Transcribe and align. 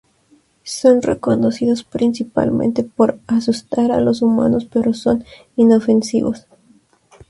Son 0.63 0.99
reconocidos 1.03 1.83
principalmente 1.83 2.83
por 2.83 3.19
asustar 3.27 3.91
a 3.91 4.01
los 4.01 4.23
humanos, 4.23 4.65
pero 4.65 4.95
son 4.95 5.23
inofensivos. 5.57 6.47